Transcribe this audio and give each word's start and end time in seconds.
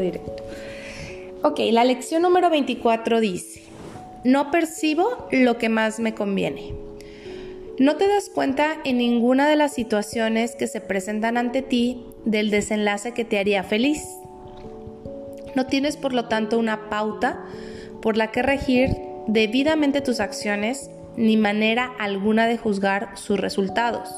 directo. 0.00 0.44
Ok, 1.42 1.60
la 1.70 1.84
lección 1.84 2.22
número 2.22 2.50
24 2.50 3.20
dice, 3.20 3.62
no 4.24 4.50
percibo 4.50 5.28
lo 5.30 5.56
que 5.58 5.68
más 5.68 6.00
me 6.00 6.14
conviene. 6.14 6.74
No 7.78 7.96
te 7.96 8.08
das 8.08 8.28
cuenta 8.28 8.78
en 8.84 8.98
ninguna 8.98 9.48
de 9.48 9.54
las 9.54 9.72
situaciones 9.72 10.56
que 10.56 10.66
se 10.66 10.80
presentan 10.80 11.36
ante 11.36 11.62
ti 11.62 12.04
del 12.24 12.50
desenlace 12.50 13.14
que 13.14 13.24
te 13.24 13.38
haría 13.38 13.62
feliz. 13.62 14.02
No 15.54 15.66
tienes 15.66 15.96
por 15.96 16.12
lo 16.12 16.24
tanto 16.24 16.58
una 16.58 16.90
pauta 16.90 17.44
por 18.02 18.16
la 18.16 18.32
que 18.32 18.42
regir 18.42 18.96
debidamente 19.28 20.00
tus 20.00 20.18
acciones 20.18 20.90
ni 21.16 21.36
manera 21.36 21.92
alguna 21.98 22.46
de 22.48 22.58
juzgar 22.58 23.16
sus 23.16 23.38
resultados. 23.38 24.08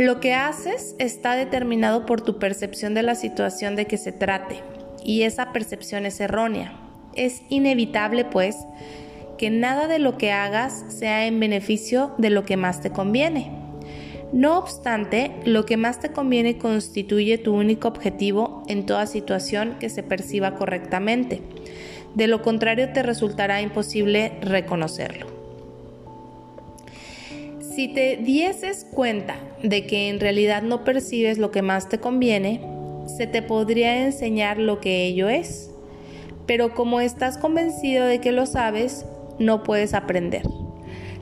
Lo 0.00 0.18
que 0.18 0.32
haces 0.32 0.96
está 0.98 1.36
determinado 1.36 2.06
por 2.06 2.22
tu 2.22 2.38
percepción 2.38 2.94
de 2.94 3.02
la 3.02 3.14
situación 3.14 3.76
de 3.76 3.84
que 3.84 3.98
se 3.98 4.12
trate, 4.12 4.62
y 5.04 5.24
esa 5.24 5.52
percepción 5.52 6.06
es 6.06 6.20
errónea. 6.20 6.72
Es 7.16 7.42
inevitable, 7.50 8.24
pues, 8.24 8.56
que 9.36 9.50
nada 9.50 9.88
de 9.88 9.98
lo 9.98 10.16
que 10.16 10.32
hagas 10.32 10.86
sea 10.88 11.26
en 11.26 11.38
beneficio 11.38 12.14
de 12.16 12.30
lo 12.30 12.46
que 12.46 12.56
más 12.56 12.80
te 12.80 12.88
conviene. 12.88 13.50
No 14.32 14.56
obstante, 14.56 15.32
lo 15.44 15.66
que 15.66 15.76
más 15.76 16.00
te 16.00 16.12
conviene 16.12 16.56
constituye 16.56 17.36
tu 17.36 17.54
único 17.54 17.86
objetivo 17.86 18.62
en 18.68 18.86
toda 18.86 19.04
situación 19.04 19.76
que 19.80 19.90
se 19.90 20.02
perciba 20.02 20.54
correctamente. 20.54 21.42
De 22.14 22.26
lo 22.26 22.40
contrario, 22.40 22.90
te 22.94 23.02
resultará 23.02 23.60
imposible 23.60 24.32
reconocerlo. 24.40 25.39
Si 27.74 27.86
te 27.86 28.16
dieses 28.16 28.84
cuenta 28.84 29.36
de 29.62 29.86
que 29.86 30.08
en 30.08 30.18
realidad 30.18 30.62
no 30.62 30.82
percibes 30.82 31.38
lo 31.38 31.52
que 31.52 31.62
más 31.62 31.88
te 31.88 31.98
conviene, 31.98 32.60
se 33.06 33.28
te 33.28 33.42
podría 33.42 34.04
enseñar 34.04 34.58
lo 34.58 34.80
que 34.80 35.06
ello 35.06 35.28
es. 35.28 35.70
Pero 36.46 36.74
como 36.74 37.00
estás 37.00 37.38
convencido 37.38 38.06
de 38.06 38.20
que 38.20 38.32
lo 38.32 38.46
sabes, 38.46 39.06
no 39.38 39.62
puedes 39.62 39.94
aprender. 39.94 40.42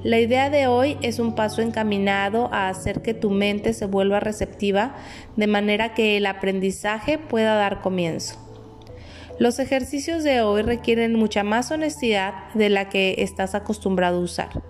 La 0.02 0.20
idea 0.20 0.48
de 0.48 0.68
hoy 0.68 0.96
es 1.02 1.18
un 1.18 1.34
paso 1.34 1.60
encaminado 1.60 2.48
a 2.50 2.70
hacer 2.70 3.02
que 3.02 3.12
tu 3.12 3.28
mente 3.28 3.74
se 3.74 3.84
vuelva 3.84 4.18
receptiva 4.18 4.96
de 5.36 5.48
manera 5.48 5.92
que 5.92 6.16
el 6.16 6.24
aprendizaje 6.24 7.18
pueda 7.18 7.56
dar 7.56 7.82
comienzo. 7.82 8.38
Los 9.38 9.58
ejercicios 9.58 10.24
de 10.24 10.40
hoy 10.40 10.62
requieren 10.62 11.14
mucha 11.14 11.44
más 11.44 11.70
honestidad 11.70 12.54
de 12.54 12.70
la 12.70 12.88
que 12.88 13.16
estás 13.18 13.54
acostumbrado 13.54 14.16
a 14.16 14.22
usar 14.22 14.67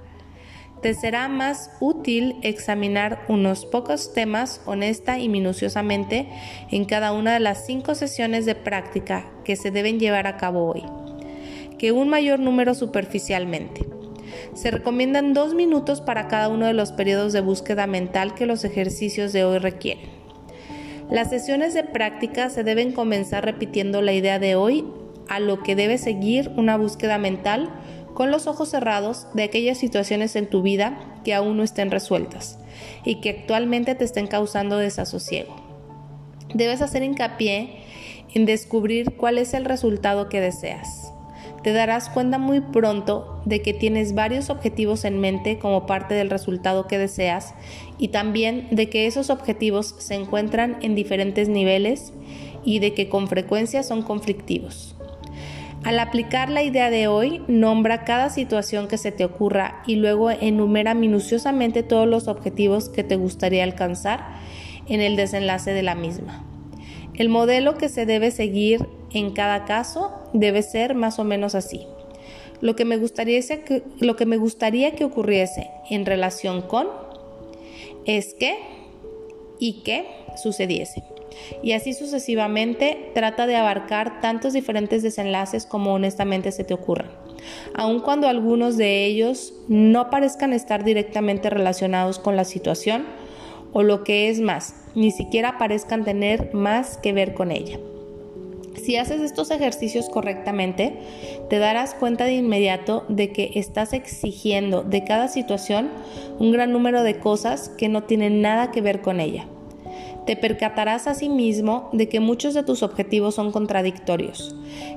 te 0.83 0.95
será 0.95 1.29
más 1.29 1.71
útil 1.81 2.37
examinar 2.43 3.25
unos 3.29 3.67
pocos 3.67 4.13
temas 4.13 4.61
honesta 4.65 5.19
y 5.19 5.29
minuciosamente 5.29 6.29
en 6.71 6.85
cada 6.85 7.13
una 7.13 7.35
de 7.35 7.41
las 7.41 7.67
cinco 7.67 7.95
sesiones 7.95 8.47
de 8.47 8.55
práctica 8.55 9.31
que 9.45 9.57
se 9.57 9.71
deben 9.71 9.99
llevar 9.99 10.27
a 10.27 10.37
cabo 10.37 10.71
hoy, 10.71 10.85
que 11.79 11.93
un 11.93 12.09
mayor 12.09 12.39
número 12.39 12.75
superficialmente. 12.75 13.87
Se 14.55 14.71
recomiendan 14.71 15.35
dos 15.35 15.55
minutos 15.55 16.01
para 16.01 16.29
cada 16.29 16.49
uno 16.49 16.67
de 16.67 16.75
los 16.75 16.93
periodos 16.93 17.33
de 17.33 17.41
búsqueda 17.41 17.87
mental 17.87 18.35
que 18.35 18.47
los 18.47 18.65
ejercicios 18.65 19.33
de 19.33 19.45
hoy 19.45 19.59
requieren. 19.59 20.19
Las 21.11 21.31
sesiones 21.31 21.75
de 21.75 21.85
práctica 21.85 22.51
se 22.51 22.65
deben 22.65 22.93
comenzar 22.93 23.45
repitiendo 23.45 24.03
la 24.03 24.13
idea 24.13 24.39
de 24.39 24.57
hoy 24.57 24.85
a 25.29 25.41
lo 25.41 25.63
que 25.63 25.75
debe 25.75 25.99
seguir 25.99 26.51
una 26.57 26.77
búsqueda 26.77 27.19
mental 27.19 27.71
con 28.19 28.33
los 28.33 28.49
ojos 28.49 28.71
cerrados 28.71 29.29
de 29.33 29.45
aquellas 29.45 29.79
situaciones 29.79 30.35
en 30.35 30.51
tu 30.51 30.61
vida 30.61 30.99
que 31.23 31.35
aún 31.35 31.57
no 31.57 31.63
estén 31.63 31.93
resueltas 31.93 32.59
y 33.05 33.21
que 33.21 33.31
actualmente 33.31 33.95
te 33.95 34.05
estén 34.05 34.27
causando 34.27 34.77
desasosiego. 34.77 35.55
Debes 36.53 36.83
hacer 36.83 37.05
hincapié 37.05 37.77
en 38.35 38.45
descubrir 38.45 39.13
cuál 39.13 39.39
es 39.39 39.55
el 39.55 39.65
resultado 39.65 40.29
que 40.29 40.41
deseas. 40.41 41.13
Te 41.63 41.73
darás 41.73 42.09
cuenta 42.09 42.39
muy 42.39 42.61
pronto 42.61 43.41
de 43.45 43.63
que 43.63 43.73
tienes 43.73 44.17
varios 44.17 44.51
objetivos 44.51 45.05
en 45.05 45.21
mente 45.21 45.61
como 45.61 45.87
parte 45.87 46.17
del 46.17 46.29
resultado 46.29 46.89
que 46.89 46.99
deseas 46.99 47.55
y 47.99 48.09
también 48.09 48.67
de 48.73 48.91
que 48.91 49.07
esos 49.07 49.31
objetivos 49.31 49.95
se 49.99 50.17
encuentran 50.17 50.79
en 50.83 50.97
diferentes 50.97 51.49
niveles 51.49 52.13
y 52.65 52.81
de 52.81 52.95
que 52.95 53.09
con 53.09 53.29
frecuencia 53.29 53.85
son 53.85 54.03
conflictivos. 54.03 54.98
Al 55.85 56.01
aplicar 56.01 56.51
la 56.51 56.63
idea 56.63 56.91
de 56.91 57.07
hoy, 57.07 57.41
nombra 57.47 58.05
cada 58.05 58.31
situación 58.31 58.89
que 58.89 58.99
se 58.99 59.13
te 59.13 59.25
ocurra 59.25 59.83
y 59.87 59.97
luego 59.97 60.31
enumera 60.31 60.95
minuciosamente 60.95 61.83
todos 61.83 62.07
los 62.07 62.27
objetivos 62.29 62.89
que 62.89 63.05
te 63.05 63.17
gustaría 63.17 63.65
alcanzar 63.65 64.27
en 64.89 65.01
el 65.01 65.17
desenlace 65.17 65.73
de 65.73 65.83
la 65.83 65.95
misma. 65.95 66.45
El 67.15 67.29
modelo 67.29 67.77
que 67.77 67.89
se 67.89 68.07
debe 68.07 68.31
seguir 68.31 68.89
en 69.13 69.33
cada 69.33 69.65
caso 69.65 70.13
debe 70.33 70.63
ser 70.63 70.95
más 70.95 71.19
o 71.19 71.25
menos 71.25 71.55
así. 71.55 71.87
Lo 72.61 72.75
que 72.75 72.85
me 72.85 72.97
gustaría, 72.97 73.41
que, 73.41 73.85
lo 74.01 74.17
que, 74.17 74.27
me 74.27 74.37
gustaría 74.37 74.93
que 74.93 75.05
ocurriese 75.05 75.71
en 75.91 76.07
relación 76.07 76.63
con 76.63 76.89
es 78.05 78.35
que 78.35 78.57
y 79.61 79.83
que 79.83 80.07
sucediese 80.43 81.03
y 81.63 81.73
así 81.73 81.93
sucesivamente 81.93 83.11
trata 83.15 83.47
de 83.47 83.57
abarcar 83.57 84.21
tantos 84.21 84.53
diferentes 84.53 85.03
desenlaces 85.03 85.67
como 85.67 85.95
honestamente 85.95 86.53
se 86.53 86.65
te 86.65 86.75
ocurran, 86.75 87.11
aun 87.75 88.01
cuando 88.01 88.29
algunos 88.29 88.77
de 88.77 89.05
ellos 89.05 89.55
no 89.69 90.11
parezcan 90.11 90.53
estar 90.53 90.85
directamente 90.85 91.51
relacionados 91.51 92.19
con 92.19 92.37
la 92.37 92.45
situación 92.45 93.07
o 93.73 93.83
lo 93.83 94.05
que 94.05 94.29
es 94.29 94.41
más, 94.41 94.75
ni 94.95 95.11
siquiera 95.11 95.59
parezcan 95.59 96.05
tener 96.05 96.55
más 96.55 96.97
que 96.99 97.13
ver 97.13 97.35
con 97.35 97.51
ella. 97.51 97.79
Si 98.83 98.97
haces 98.97 99.21
estos 99.21 99.51
ejercicios 99.51 100.09
correctamente, 100.09 100.95
te 101.51 101.59
darás 101.59 101.95
cuenta 101.95 102.25
de 102.25 102.35
inmediato 102.35 103.05
de 103.09 103.33
que 103.33 103.51
estás 103.57 103.93
exigiendo 103.93 104.83
de 104.83 105.05
cada 105.05 105.29
situación 105.29 105.91
un 106.39 106.53
gran 106.53 106.73
número 106.73 107.03
de 107.03 107.19
cosas 107.19 107.69
que 107.69 107.89
no 107.89 108.05
tienen 108.05 108.41
nada 108.41 108.71
que 108.71 108.81
ver 108.81 109.03
con 109.03 109.21
ella 109.21 109.47
te 110.29 110.37
percatarás 110.37 111.07
asimismo 111.07 111.89
de 111.95 112.11
que 112.11 112.21
muchos 112.21 112.53
de 112.53 112.63
tus 112.63 112.83
objetivos 112.83 113.37
son 113.37 113.51
contradictorios, 113.51 114.55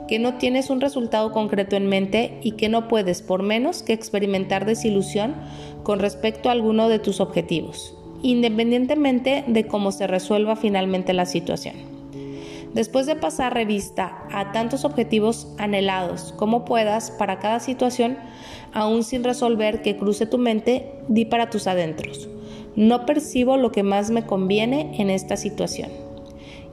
que 0.10 0.20
no 0.20 0.34
tienes 0.34 0.70
un 0.70 0.82
resultado 0.82 1.32
concreto 1.32 1.78
en 1.78 1.88
mente 1.88 2.38
y 2.44 2.58
que 2.58 2.68
no 2.68 2.90
puedes 2.90 3.22
por 3.22 3.42
menos 3.42 3.82
que 3.82 3.94
experimentar 3.94 4.66
desilusión 4.66 5.36
con 5.84 6.00
respecto 6.00 6.50
a 6.50 6.52
alguno 6.52 6.90
de 6.90 7.00
tus 7.00 7.22
objetivos, 7.22 7.96
independientemente 8.22 9.46
de 9.48 9.68
cómo 9.68 9.94
se 9.94 10.06
resuelva 10.06 10.58
finalmente 10.58 11.14
la 11.14 11.26
situación. 11.26 11.76
Después 12.74 13.06
de 13.06 13.16
pasar 13.16 13.54
revista 13.54 14.26
a 14.34 14.52
tantos 14.52 14.84
objetivos 14.84 15.48
anhelados 15.58 16.34
como 16.36 16.66
puedas 16.66 17.10
para 17.10 17.40
cada 17.40 17.62
situación, 17.62 18.18
aún 18.74 19.06
sin 19.06 19.24
resolver 19.24 19.82
que 19.82 19.96
cruce 19.96 20.26
tu 20.26 20.38
mente, 20.38 20.92
di 21.08 21.24
para 21.24 21.50
tus 21.50 21.68
adentros. 21.68 22.28
No 22.76 23.06
percibo 23.06 23.58
lo 23.58 23.72
que 23.72 23.84
más 23.84 24.12
me 24.12 24.26
conviene 24.26 24.96
en 25.00 25.10
esta 25.10 25.38
situación. 25.38 25.90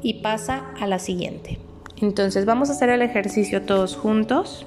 Y 0.03 0.15
pasa 0.15 0.73
a 0.79 0.87
la 0.87 0.99
siguiente. 0.99 1.59
Entonces 2.01 2.45
vamos 2.45 2.71
a 2.71 2.73
hacer 2.73 2.91
el 2.91 3.03
ejercicio 3.03 3.63
todos 3.63 3.97
juntos. 3.97 4.67